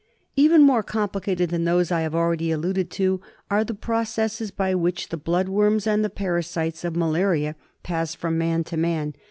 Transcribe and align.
Even 0.35 0.63
more 0.63 0.81
complicated 0.81 1.51
* 1.51 1.51
than 1.51 1.63
those 1.63 1.91
I 1.91 2.01
have 2.01 2.15
already 2.15 2.47
■ 2.47 2.53
alluded 2.55 2.89
to 2.89 3.21
are 3.51 3.63
the 3.63 3.75
pro 3.75 3.99
cesses 4.01 4.49
by 4.49 4.73
which 4.73 5.09
the 5.09 5.15
blood. 5.15 5.47
worms 5.47 5.85
and 5.85 6.03
the 6.03 6.09
parasites 6.09 6.83
of 6.83 6.95
malaria 6.95 7.55
pass 7.83 8.15
from 8.15 8.35
man 8.35 8.63
to 8.63 8.77
man. 8.77 9.13